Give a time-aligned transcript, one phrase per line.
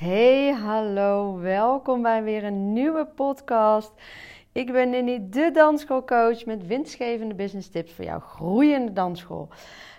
[0.00, 3.92] Hey, hallo, welkom bij weer een nieuwe podcast.
[4.52, 9.48] Ik ben Nini, de dansschoolcoach met winstgevende business tips voor jouw groeiende dansschool.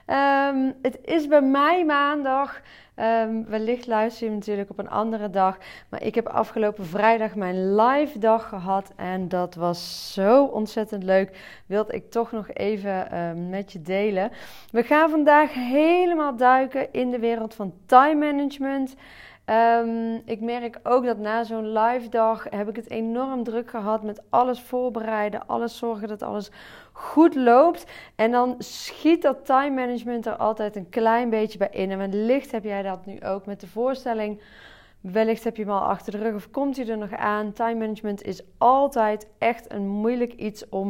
[0.07, 2.61] Um, het is bij mij maandag.
[2.95, 5.57] Um, wellicht luister je natuurlijk op een andere dag.
[5.89, 8.91] Maar ik heb afgelopen vrijdag mijn live dag gehad.
[8.95, 11.61] En dat was zo ontzettend leuk.
[11.65, 14.31] Wilde ik toch nog even uh, met je delen.
[14.71, 18.95] We gaan vandaag helemaal duiken in de wereld van time management.
[19.51, 24.03] Um, ik merk ook dat na zo'n live dag heb ik het enorm druk gehad
[24.03, 26.51] met alles voorbereiden, alles zorgen dat alles
[26.91, 27.85] goed loopt.
[28.15, 31.91] En dan schiet dat time management er altijd een klein beetje bij in.
[31.91, 34.41] En wellicht heb jij dat nu ook met de voorstelling.
[35.01, 37.53] Wellicht heb je hem al achter de rug of komt hij er nog aan.
[37.53, 40.87] Time management is altijd echt een moeilijk iets om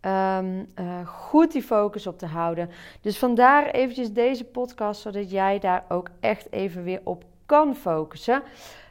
[0.00, 2.70] um, uh, goed die focus op te houden.
[3.00, 8.42] Dus vandaar eventjes deze podcast, zodat jij daar ook echt even weer op kan focussen.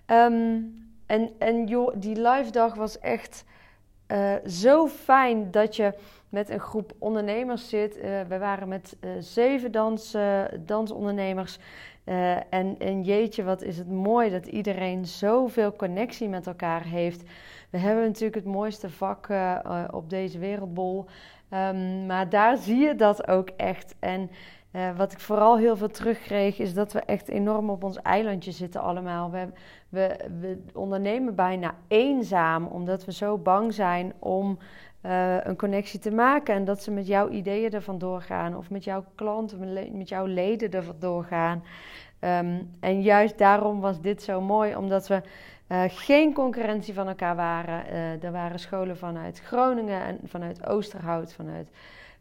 [0.07, 3.45] Um, en en joh, die live dag was echt
[4.07, 5.93] uh, zo fijn dat je
[6.29, 7.97] met een groep ondernemers zit.
[7.97, 10.17] Uh, we waren met uh, zeven dans,
[10.59, 11.59] dansondernemers.
[12.49, 17.23] en, en jeetje, wat is het mooi dat iedereen zoveel connectie met elkaar heeft.
[17.73, 19.27] We hebben natuurlijk het mooiste vak
[19.91, 21.05] op deze wereldbol.
[21.49, 23.95] Um, maar daar zie je dat ook echt.
[23.99, 24.29] En
[24.71, 28.51] uh, wat ik vooral heel veel terugkreeg, is dat we echt enorm op ons eilandje
[28.51, 29.31] zitten allemaal.
[29.31, 29.47] We,
[29.89, 34.57] we, we ondernemen bijna eenzaam, omdat we zo bang zijn om
[35.43, 36.55] een connectie te maken.
[36.55, 40.71] En dat ze met jouw ideeën ervan doorgaan, of met jouw klanten, met jouw leden
[40.71, 41.63] ervan doorgaan.
[42.19, 45.21] Um, en juist daarom was dit zo mooi, omdat we
[45.73, 47.91] uh, geen concurrentie van elkaar waren.
[48.21, 51.69] er waren scholen vanuit Groningen en vanuit Oosterhout, vanuit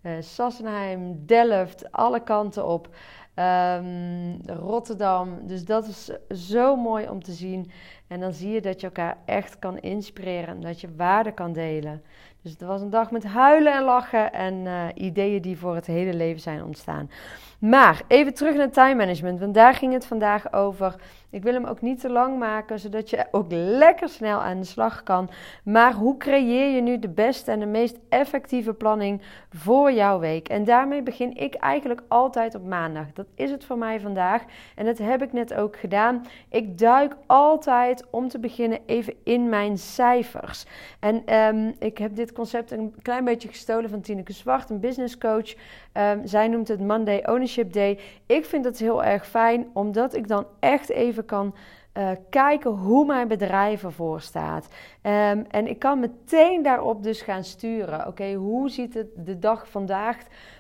[0.03, 2.89] uh, Sassenheim, Delft, alle kanten op.
[3.35, 5.47] Um, Rotterdam.
[5.47, 6.11] Dus dat is
[6.51, 7.71] zo mooi om te zien.
[8.13, 10.61] En dan zie je dat je elkaar echt kan inspireren.
[10.61, 12.03] Dat je waarde kan delen.
[12.43, 15.87] Dus het was een dag met huilen en lachen en uh, ideeën die voor het
[15.87, 17.11] hele leven zijn ontstaan.
[17.59, 20.95] Maar even terug naar time management, want daar ging het vandaag over.
[21.31, 24.67] Ik wil hem ook niet te lang maken, zodat je ook lekker snel aan de
[24.67, 25.31] slag kan.
[25.65, 30.49] Maar hoe creëer je nu de beste en de meest effectieve planning voor jouw week?
[30.49, 33.13] En daarmee begin ik eigenlijk altijd op maandag.
[33.13, 34.43] Dat is het voor mij vandaag
[34.75, 36.27] en dat heb ik net ook gedaan.
[36.49, 40.65] Ik duik altijd om te beginnen even in mijn cijfers.
[41.01, 45.19] En um, ik heb dit concept een klein beetje gestolen van Tineke Zwart, een business
[45.19, 45.55] coach.
[45.93, 47.99] Um, zij noemt het Monday Ownership Day.
[48.27, 51.55] Ik vind het heel erg fijn, omdat ik dan echt even kan
[51.99, 54.69] uh, kijken hoe mijn bedrijf ervoor staat.
[55.03, 58.07] Um, en ik kan meteen daarop dus gaan sturen.
[58.07, 60.17] Oké, hoe ziet het de dag vandaag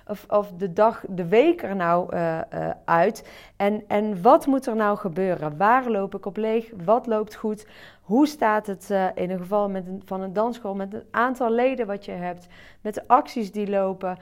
[0.06, 3.28] of, of de dag, de week er nou uh, uh, uit?
[3.56, 5.56] En, en wat moet er nou gebeuren?
[5.56, 6.70] Waar loop ik op leeg?
[6.84, 7.66] Wat loopt goed?
[8.02, 12.04] Hoe staat het in een geval met van een dansschool met het aantal leden wat
[12.04, 12.46] je hebt?
[12.80, 14.18] Met de acties die lopen?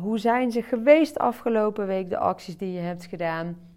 [0.00, 3.69] hoe zijn ze geweest afgelopen week, de acties die je hebt gedaan?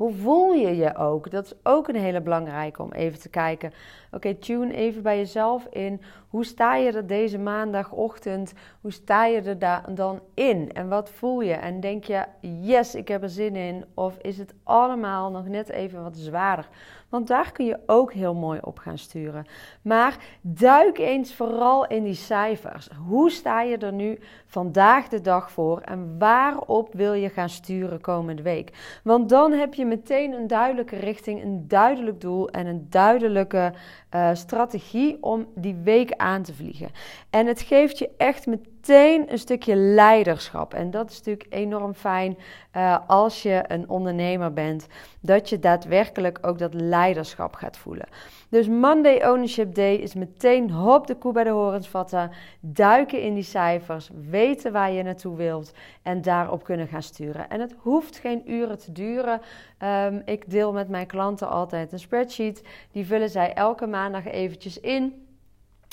[0.00, 1.30] Hoe voel je je ook?
[1.30, 3.72] Dat is ook een hele belangrijke om even te kijken.
[4.10, 6.00] Oké, tune even bij jezelf in.
[6.30, 8.52] Hoe sta je er deze maandagochtend?
[8.80, 10.72] Hoe sta je er dan in?
[10.72, 11.52] En wat voel je?
[11.52, 13.84] En denk je, yes, ik heb er zin in?
[13.94, 16.68] Of is het allemaal nog net even wat zwaarder?
[17.08, 19.46] Want daar kun je ook heel mooi op gaan sturen.
[19.82, 22.88] Maar duik eens vooral in die cijfers.
[23.06, 28.00] Hoe sta je er nu vandaag de dag voor en waarop wil je gaan sturen
[28.00, 29.00] komende week?
[29.04, 33.72] Want dan heb je meteen een duidelijke richting, een duidelijk doel en een duidelijke
[34.14, 36.90] uh, strategie om die week aan te vliegen.
[37.30, 40.74] En het geeft je echt meteen een stukje leiderschap.
[40.74, 42.38] En dat is natuurlijk enorm fijn
[42.76, 44.86] uh, als je een ondernemer bent,
[45.20, 48.06] dat je daadwerkelijk ook dat leiderschap gaat voelen.
[48.48, 53.34] Dus Monday Ownership Day is meteen hop de koe bij de horens vatten, duiken in
[53.34, 57.50] die cijfers, weten waar je naartoe wilt en daarop kunnen gaan sturen.
[57.50, 59.40] En het hoeft geen uren te duren.
[59.82, 62.62] Um, ik deel met mijn klanten altijd een spreadsheet.
[62.92, 65.28] Die vullen zij elke maandag eventjes in.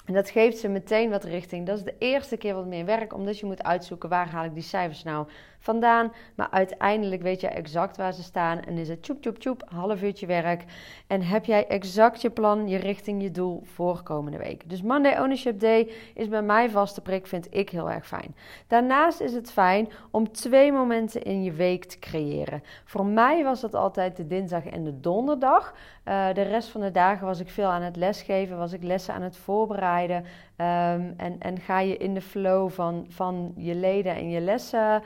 [0.07, 1.65] En dat geeft ze meteen wat richting.
[1.65, 4.53] Dat is de eerste keer wat meer werk, omdat je moet uitzoeken waar haal ik
[4.53, 5.27] die cijfers nou
[5.59, 6.13] vandaan.
[6.35, 8.59] Maar uiteindelijk weet je exact waar ze staan.
[8.59, 10.63] En is het tjoep, tjoep, tjoep, half uurtje werk.
[11.07, 14.69] En heb jij exact je plan, je richting, je doel voor komende week.
[14.69, 18.35] Dus Monday Ownership Day is bij mij vaste prik, vind ik heel erg fijn.
[18.67, 22.63] Daarnaast is het fijn om twee momenten in je week te creëren.
[22.85, 25.73] Voor mij was dat altijd de dinsdag en de donderdag.
[26.05, 29.13] Uh, de rest van de dagen was ik veel aan het lesgeven, was ik lessen
[29.13, 30.17] aan het voorbereiden.
[30.17, 35.03] Um, en, en ga je in de flow van, van je leden en je lessen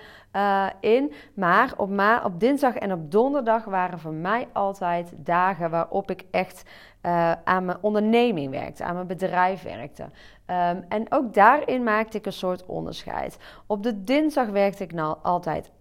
[0.79, 1.13] in.
[1.33, 6.23] Maar op, ma op dinsdag en op donderdag waren voor mij altijd dagen waarop ik
[6.31, 6.63] echt
[7.01, 10.03] uh, aan mijn onderneming werkte, aan mijn bedrijf werkte.
[10.03, 13.37] Um, en ook daarin maakte ik een soort onderscheid.
[13.67, 15.71] Op de dinsdag werkte ik nou altijd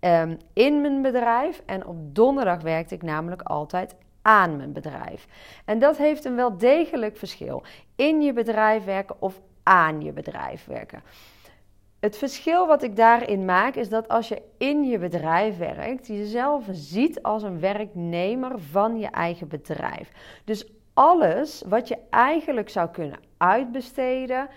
[0.00, 5.26] um, in mijn bedrijf en op donderdag werkte ik namelijk altijd aan mijn bedrijf.
[5.64, 7.62] En dat heeft een wel degelijk verschil.
[7.96, 11.02] In je bedrijf werken of aan je bedrijf werken.
[12.00, 16.18] Het verschil wat ik daarin maak is dat als je in je bedrijf werkt, je
[16.18, 20.10] jezelf ziet als een werknemer van je eigen bedrijf.
[20.44, 24.48] Dus alles wat je eigenlijk zou kunnen uitbesteden,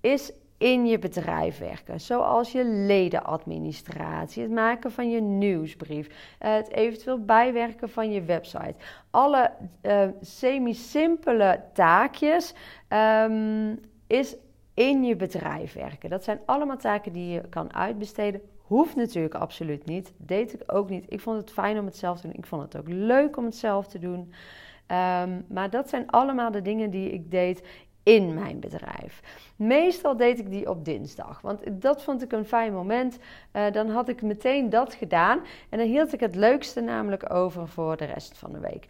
[0.00, 2.00] is in je bedrijf werken.
[2.00, 8.74] Zoals je ledenadministratie, het maken van je nieuwsbrief, het eventueel bijwerken van je website.
[9.10, 9.50] Alle
[9.82, 12.54] uh, semi-simpele taakjes
[12.88, 14.36] um, is
[14.74, 16.10] in je bedrijf werken.
[16.10, 18.40] Dat zijn allemaal taken die je kan uitbesteden.
[18.62, 20.12] Hoeft natuurlijk absoluut niet.
[20.16, 21.04] Deed ik ook niet.
[21.08, 22.36] Ik vond het fijn om het zelf te doen.
[22.36, 24.18] Ik vond het ook leuk om het zelf te doen.
[24.18, 27.62] Um, maar dat zijn allemaal de dingen die ik deed
[28.02, 29.22] in mijn bedrijf.
[29.56, 33.18] Meestal deed ik die op dinsdag, want dat vond ik een fijn moment.
[33.52, 37.68] Uh, dan had ik meteen dat gedaan en dan hield ik het leukste namelijk over
[37.68, 38.86] voor de rest van de week.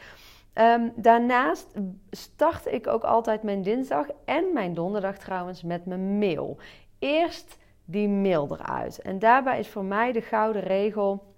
[0.54, 1.74] Um, daarnaast
[2.10, 6.58] start ik ook altijd mijn dinsdag en mijn donderdag trouwens met mijn mail.
[6.98, 8.98] Eerst die mail eruit.
[8.98, 11.34] En daarbij is voor mij de gouden regel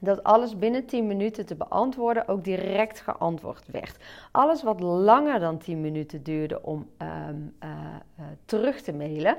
[0.00, 3.96] dat alles binnen 10 minuten te beantwoorden ook direct geantwoord werd.
[4.32, 7.70] Alles wat langer dan 10 minuten duurde om um, uh,
[8.18, 9.36] uh, terug te mailen,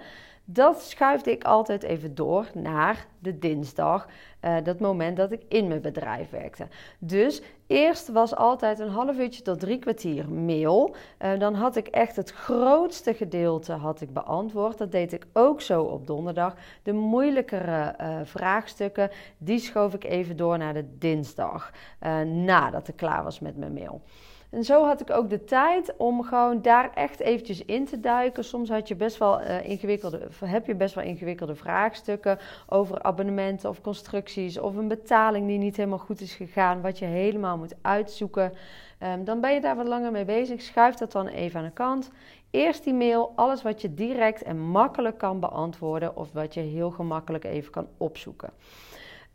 [0.49, 4.07] dat schuifde ik altijd even door naar de dinsdag,
[4.41, 6.67] uh, dat moment dat ik in mijn bedrijf werkte.
[6.99, 10.95] Dus eerst was altijd een half uurtje tot drie kwartier mail.
[11.21, 14.77] Uh, dan had ik echt het grootste gedeelte had ik beantwoord.
[14.77, 16.55] Dat deed ik ook zo op donderdag.
[16.83, 21.71] De moeilijkere uh, vraagstukken, die schoof ik even door naar de dinsdag,
[22.25, 24.01] nadat ik klaar was met mijn mail.
[24.49, 28.43] En zo had ik ook de tijd om gewoon daar echt eventjes in te duiken.
[28.43, 33.69] Soms had je best wel, uh, ingewikkelde, heb je best wel ingewikkelde vraagstukken over abonnementen
[33.69, 37.75] of constructies of een betaling die niet helemaal goed is gegaan, wat je helemaal moet
[37.81, 38.53] uitzoeken.
[39.03, 40.61] Um, dan ben je daar wat langer mee bezig.
[40.61, 42.11] Schuif dat dan even aan de kant.
[42.51, 46.91] Eerst die mail, alles wat je direct en makkelijk kan beantwoorden of wat je heel
[46.91, 48.49] gemakkelijk even kan opzoeken.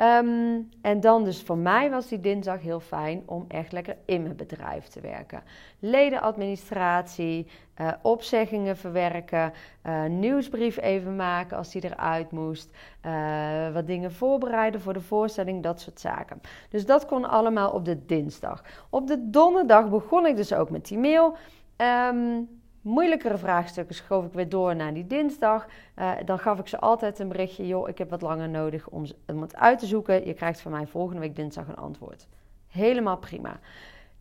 [0.02, 4.22] Um, en dan dus voor mij was die dinsdag heel fijn om echt lekker in
[4.22, 5.42] mijn bedrijf te werken.
[5.78, 7.46] Ledenadministratie,
[7.80, 9.52] uh, opzeggingen verwerken,
[9.86, 12.76] uh, nieuwsbrief even maken als die eruit moest,
[13.06, 16.40] uh, wat dingen voorbereiden voor de voorstelling, dat soort zaken.
[16.68, 18.64] Dus dat kon allemaal op de dinsdag.
[18.90, 21.36] Op de donderdag begon ik dus ook met die mail.
[21.76, 25.66] Um, moeilijkere vraagstukken schoof ik weer door naar die dinsdag.
[25.96, 29.04] Uh, dan gaf ik ze altijd een berichtje: joh, ik heb wat langer nodig om,
[29.26, 30.26] om het uit te zoeken.
[30.26, 32.28] Je krijgt van mij volgende week dinsdag een antwoord.
[32.68, 33.60] Helemaal prima.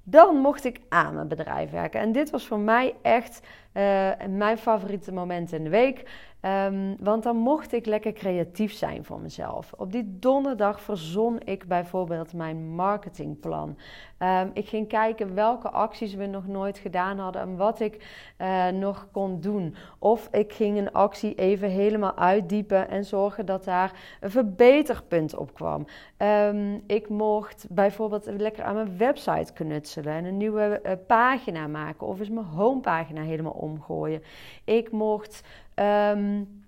[0.04, 2.00] Dan mocht ik aan mijn bedrijf werken.
[2.00, 3.42] En dit was voor mij echt
[3.74, 6.10] uh, mijn favoriete moment in de week.
[6.46, 9.74] Um, want dan mocht ik lekker creatief zijn voor mezelf.
[9.78, 13.78] Op die donderdag verzon ik bijvoorbeeld mijn marketingplan.
[14.20, 18.08] Um, ik ging kijken welke acties we nog nooit gedaan hadden en wat ik
[18.38, 19.76] uh, nog kon doen.
[20.00, 25.54] Of ik ging een actie even helemaal uitdiepen en zorgen dat daar een verbeterpunt op
[25.54, 25.86] kwam.
[26.18, 32.08] Um, ik mocht bijvoorbeeld lekker aan mijn website knutselen en een nieuwe uh, pagina maken.
[32.08, 34.24] Of eens mijn homepagina helemaal omgooien.
[34.64, 35.44] Ik mocht
[35.76, 36.60] Um,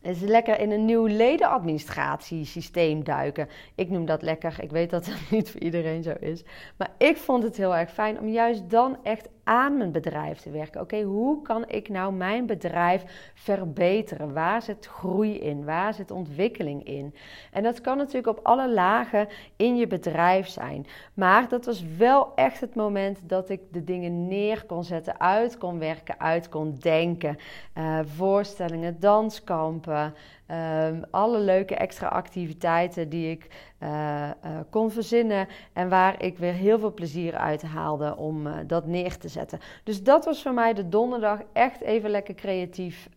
[0.00, 3.48] is lekker in een nieuw ledenadministratiesysteem duiken.
[3.74, 4.56] Ik noem dat lekker.
[4.60, 6.44] Ik weet dat het niet voor iedereen zo is.
[6.76, 10.50] Maar ik vond het heel erg fijn om juist dan echt aan mijn bedrijf te
[10.50, 10.80] werken.
[10.80, 14.32] Oké, hoe kan ik nou mijn bedrijf verbeteren?
[14.32, 15.64] Waar zit groei in?
[15.64, 17.14] Waar zit ontwikkeling in?
[17.52, 20.86] En dat kan natuurlijk op alle lagen in je bedrijf zijn.
[21.14, 25.58] Maar dat was wel echt het moment dat ik de dingen neer kon zetten, uit
[25.58, 27.38] kon werken, uit kon denken.
[27.78, 30.14] Uh, voorstellingen, danskampen.
[30.50, 33.46] Um, alle leuke extra activiteiten die ik
[33.82, 38.54] uh, uh, kon verzinnen en waar ik weer heel veel plezier uit haalde om uh,
[38.66, 39.58] dat neer te zetten.
[39.84, 43.08] Dus dat was voor mij de donderdag echt even lekker creatief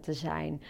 [0.00, 0.62] te zijn.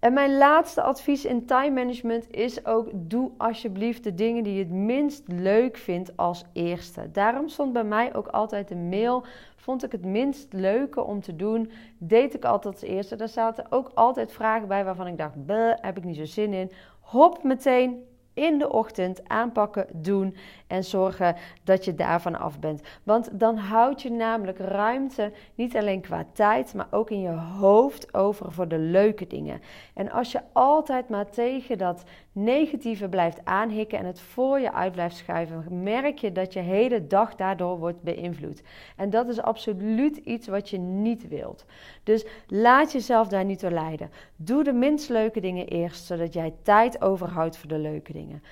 [0.00, 4.58] En mijn laatste advies in time management is ook: doe alsjeblieft de dingen die je
[4.58, 7.10] het minst leuk vindt als eerste.
[7.10, 9.24] Daarom stond bij mij ook altijd de mail.
[9.56, 13.16] Vond ik het minst leuke om te doen, deed ik altijd als eerste.
[13.16, 15.34] Daar zaten ook altijd vragen bij waarvan ik dacht:
[15.80, 16.70] heb ik niet zo zin in.
[17.00, 18.04] Hop meteen
[18.40, 22.82] in de ochtend aanpakken, doen en zorgen dat je daarvan af bent.
[23.02, 28.14] Want dan houd je namelijk ruimte, niet alleen qua tijd, maar ook in je hoofd
[28.14, 29.60] over voor de leuke dingen.
[29.94, 34.92] En als je altijd maar tegen dat negatieve blijft aanhikken en het voor je uit
[34.92, 38.62] blijft schuiven, merk je dat je hele dag daardoor wordt beïnvloed.
[38.96, 41.64] En dat is absoluut iets wat je niet wilt.
[42.02, 44.10] Dus laat jezelf daar niet door leiden.
[44.36, 48.42] Doe de minst leuke dingen eerst, zodat jij tijd overhoudt voor de leuke dingen.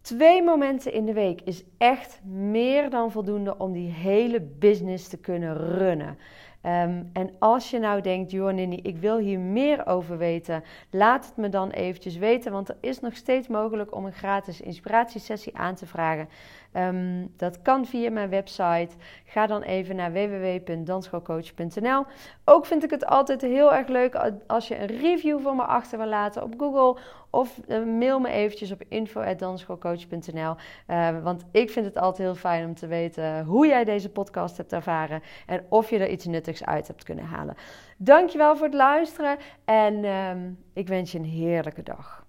[0.00, 5.16] Twee momenten in de week is echt meer dan voldoende om die hele business te
[5.16, 6.18] kunnen runnen.
[6.66, 11.26] Um, en als je nou denkt, joh Nini, ik wil hier meer over weten, laat
[11.26, 15.56] het me dan eventjes weten, want er is nog steeds mogelijk om een gratis inspiratiesessie
[15.56, 16.28] aan te vragen.
[16.76, 18.88] Um, dat kan via mijn website.
[19.24, 22.04] Ga dan even naar www.dansschoolcoach.nl.
[22.44, 25.98] Ook vind ik het altijd heel erg leuk als je een review voor me achter
[25.98, 27.00] wil laten op Google
[27.30, 30.54] of uh, mail me eventjes op info.dansschoolcoach.nl.
[30.88, 34.56] Uh, want ik vind het altijd heel fijn om te weten hoe jij deze podcast
[34.56, 37.56] hebt ervaren en of je er iets nuttigs uit hebt kunnen halen.
[37.96, 40.30] Dankjewel voor het luisteren en uh,
[40.72, 42.21] ik wens je een heerlijke dag.